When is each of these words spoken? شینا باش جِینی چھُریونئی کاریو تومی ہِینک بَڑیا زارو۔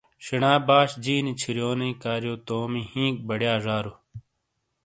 شینا 0.25 0.53
باش 0.67 0.89
جِینی 1.03 1.33
چھُریونئی 1.41 1.91
کاریو 2.03 2.35
تومی 2.47 2.81
ہِینک 2.91 3.15
بَڑیا 3.27 3.53
زارو۔ 3.65 3.93